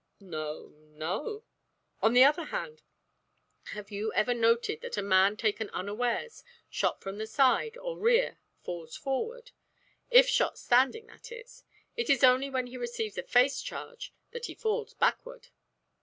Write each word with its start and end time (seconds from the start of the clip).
"No, 0.19 0.73
no." 0.95 1.43
"On 2.01 2.13
the 2.13 2.23
other 2.23 2.45
hand, 2.45 2.81
have 3.65 3.91
you 3.91 4.11
ever 4.13 4.33
noted 4.33 4.81
that 4.81 4.97
a 4.97 5.03
man 5.03 5.37
taken 5.37 5.69
unawares, 5.69 6.43
shot 6.71 7.01
from 7.03 7.19
the 7.19 7.27
side, 7.27 7.77
or 7.77 7.99
rear, 7.99 8.39
falls 8.63 8.97
forward? 8.97 9.51
If 10.09 10.27
shot 10.27 10.57
standing, 10.57 11.05
that 11.05 11.31
is. 11.31 11.63
It 11.95 12.09
is 12.09 12.23
only 12.23 12.49
when 12.49 12.65
he 12.65 12.77
receives 12.77 13.15
a 13.19 13.21
face 13.21 13.61
charge 13.61 14.11
that 14.31 14.47
he 14.47 14.55
falls 14.55 14.95
backward." 14.95 15.49